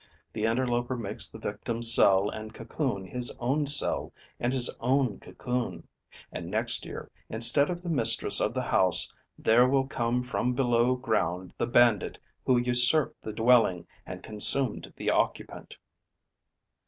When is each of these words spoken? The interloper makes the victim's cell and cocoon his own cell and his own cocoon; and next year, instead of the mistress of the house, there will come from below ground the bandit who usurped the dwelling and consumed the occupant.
The 0.33 0.45
interloper 0.45 0.95
makes 0.97 1.29
the 1.29 1.37
victim's 1.37 1.93
cell 1.93 2.27
and 2.27 2.55
cocoon 2.55 3.05
his 3.05 3.29
own 3.39 3.67
cell 3.67 4.11
and 4.39 4.51
his 4.51 4.67
own 4.79 5.19
cocoon; 5.19 5.87
and 6.31 6.49
next 6.49 6.85
year, 6.87 7.11
instead 7.29 7.69
of 7.69 7.83
the 7.83 7.89
mistress 7.89 8.39
of 8.41 8.55
the 8.55 8.63
house, 8.63 9.13
there 9.37 9.69
will 9.69 9.85
come 9.87 10.23
from 10.23 10.55
below 10.55 10.95
ground 10.95 11.53
the 11.59 11.67
bandit 11.67 12.17
who 12.43 12.57
usurped 12.57 13.21
the 13.21 13.31
dwelling 13.31 13.85
and 14.03 14.23
consumed 14.23 14.91
the 14.97 15.11
occupant. 15.11 15.77